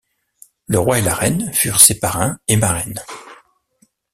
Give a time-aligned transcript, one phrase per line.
[0.65, 2.99] Le roi et la reine furent ses parrain et marraine.